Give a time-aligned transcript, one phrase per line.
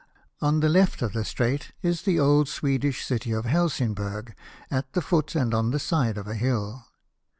[0.41, 4.33] On the left of the strait is the old Swedish city of Helsingburg,
[4.71, 6.85] at the foot, and on the side of a hill.